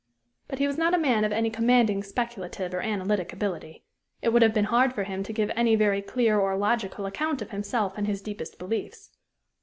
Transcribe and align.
But 0.47 0.57
he 0.57 0.65
was 0.65 0.79
not 0.79 0.95
a 0.95 0.97
man 0.97 1.23
of 1.23 1.31
any 1.31 1.51
commanding 1.51 2.01
speculative 2.01 2.73
or 2.73 2.81
analytic 2.81 3.31
ability. 3.31 3.83
It 4.23 4.29
would 4.29 4.41
have 4.41 4.51
been 4.51 4.65
hard 4.73 4.93
for 4.93 5.03
him 5.03 5.21
to 5.21 5.31
give 5.31 5.51
any 5.55 5.75
very 5.75 6.01
clear 6.01 6.39
or 6.39 6.57
logical 6.57 7.05
account 7.05 7.39
of 7.43 7.51
himself 7.51 7.95
and 7.99 8.07
his 8.07 8.23
deepest 8.23 8.57
beliefs. 8.57 9.11